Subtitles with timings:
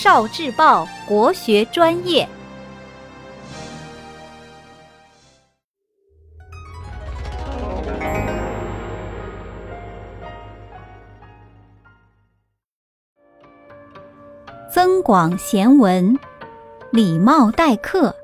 [0.00, 2.28] 少智报国学专业，
[14.72, 16.16] 增广贤文，
[16.92, 18.14] 礼貌待客。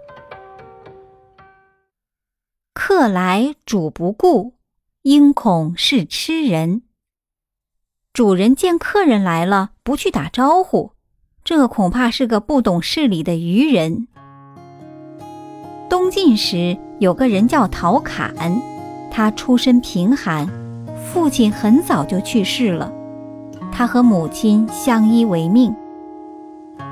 [2.73, 4.55] 客来主不顾，
[5.03, 6.83] 应恐是痴人。
[8.13, 10.93] 主人见客人来了，不去打招呼，
[11.45, 14.09] 这恐怕是个不懂事理的愚人。
[15.91, 18.35] 东晋时有个人叫陶侃，
[19.11, 20.49] 他出身贫寒，
[20.97, 22.91] 父亲很早就去世了，
[23.71, 25.75] 他和母亲相依为命。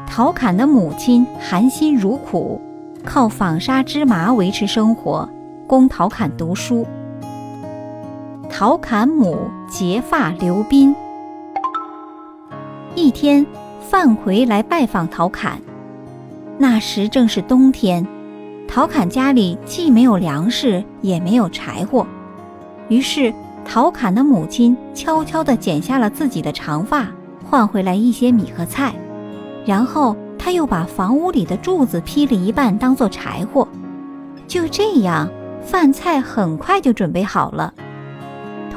[0.07, 2.61] 陶侃的母亲含辛茹苦，
[3.03, 5.27] 靠纺纱织麻维持生活，
[5.67, 6.87] 供陶侃读书。
[8.51, 10.95] 陶侃母结发留宾。
[12.95, 13.47] 一天，
[13.91, 15.61] 范奎来拜访陶侃。
[16.59, 18.07] 那时正是冬天，
[18.69, 22.07] 陶侃家里既没有粮食，也没有柴火。
[22.89, 27.07] 于是，陶侃的母亲悄悄地剪下了自己的长发，
[27.45, 28.95] 换回来一些米和菜。
[29.65, 33.67] 然后，他又把房屋里的柱子劈了一半，当做柴火。
[34.47, 35.29] 就这样，
[35.63, 37.73] 饭菜很快就准备好了。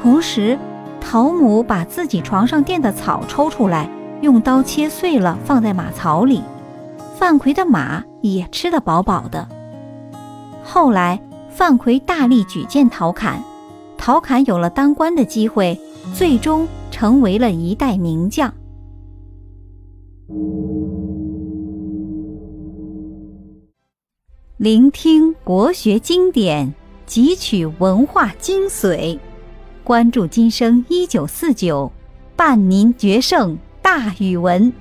[0.00, 0.58] 同时，
[1.00, 3.88] 陶母把自己床上垫的草抽出来。
[4.22, 6.42] 用刀切碎了，放在马槽里。
[7.14, 9.48] 范奎的马也吃得饱饱的。
[10.62, 13.42] 后来，范奎大力举荐陶侃，
[13.96, 15.78] 陶侃有了当官的机会，
[16.14, 18.52] 最终成为了一代名将。
[24.56, 26.74] 聆听国学经典，
[27.06, 29.18] 汲取文化精髓，
[29.84, 31.92] 关注今生一九四九，
[32.34, 33.56] 伴您决胜。
[33.86, 34.72] 大语文。